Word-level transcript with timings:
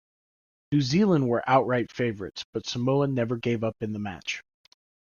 New 0.71 0.81
Zealand 0.81 1.29
were 1.29 1.47
outright 1.47 1.91
favourites, 1.91 2.43
but 2.53 2.65
Samoa 2.65 3.05
never 3.05 3.37
gave 3.37 3.63
up 3.63 3.75
in 3.81 3.93
the 3.93 3.99
match. 3.99 4.41